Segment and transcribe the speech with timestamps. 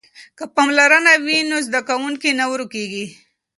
[0.37, 3.05] که پاملرنه وي نو زده کوونکی نه ورکیږي.